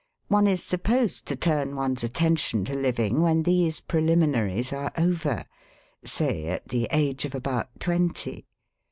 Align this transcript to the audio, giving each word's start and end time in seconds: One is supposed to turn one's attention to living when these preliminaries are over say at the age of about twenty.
One 0.29 0.47
is 0.47 0.63
supposed 0.63 1.27
to 1.27 1.35
turn 1.35 1.75
one's 1.75 2.01
attention 2.03 2.65
to 2.65 2.73
living 2.73 3.21
when 3.21 3.43
these 3.43 3.81
preliminaries 3.81 4.73
are 4.73 4.91
over 4.97 5.45
say 6.03 6.47
at 6.47 6.69
the 6.69 6.87
age 6.89 7.23
of 7.23 7.35
about 7.35 7.69
twenty. 7.79 8.47